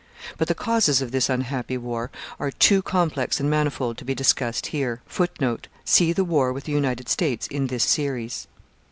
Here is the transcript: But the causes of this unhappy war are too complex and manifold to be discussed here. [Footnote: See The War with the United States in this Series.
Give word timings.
But 0.39 0.47
the 0.47 0.55
causes 0.55 0.99
of 1.03 1.11
this 1.11 1.29
unhappy 1.29 1.77
war 1.77 2.09
are 2.39 2.49
too 2.49 2.81
complex 2.81 3.39
and 3.39 3.47
manifold 3.51 3.99
to 3.99 4.03
be 4.03 4.15
discussed 4.15 4.65
here. 4.73 5.03
[Footnote: 5.05 5.67
See 5.85 6.11
The 6.11 6.25
War 6.25 6.51
with 6.51 6.63
the 6.63 6.71
United 6.71 7.07
States 7.07 7.45
in 7.45 7.67
this 7.67 7.83
Series. 7.83 8.47